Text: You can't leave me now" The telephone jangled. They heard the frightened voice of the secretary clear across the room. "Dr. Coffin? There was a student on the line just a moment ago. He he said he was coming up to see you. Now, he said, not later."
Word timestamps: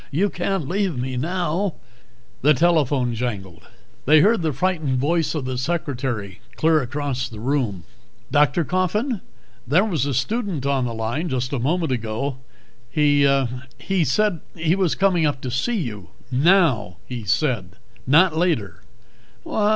You 0.09 0.31
can't 0.31 0.67
leave 0.67 0.97
me 0.97 1.15
now" 1.15 1.75
The 2.41 2.55
telephone 2.55 3.13
jangled. 3.13 3.67
They 4.07 4.21
heard 4.21 4.41
the 4.41 4.51
frightened 4.51 4.97
voice 4.97 5.35
of 5.35 5.45
the 5.45 5.59
secretary 5.59 6.41
clear 6.55 6.81
across 6.81 7.29
the 7.29 7.39
room. 7.39 7.83
"Dr. 8.31 8.63
Coffin? 8.65 9.21
There 9.67 9.85
was 9.85 10.07
a 10.07 10.15
student 10.15 10.65
on 10.65 10.85
the 10.85 10.93
line 10.95 11.29
just 11.29 11.53
a 11.53 11.59
moment 11.59 11.91
ago. 11.91 12.37
He 12.89 13.29
he 13.77 14.03
said 14.03 14.39
he 14.55 14.75
was 14.75 14.95
coming 14.95 15.27
up 15.27 15.39
to 15.41 15.51
see 15.51 15.77
you. 15.77 16.09
Now, 16.31 16.97
he 17.07 17.23
said, 17.23 17.73
not 18.07 18.35
later." 18.35 18.81